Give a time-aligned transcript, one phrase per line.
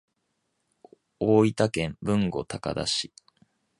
[1.19, 3.13] 大分県豊後高田市